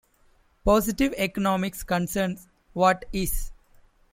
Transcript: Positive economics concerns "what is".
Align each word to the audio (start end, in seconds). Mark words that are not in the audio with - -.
Positive 0.65 1.13
economics 1.15 1.83
concerns 1.83 2.47
"what 2.73 3.05
is". 3.13 3.51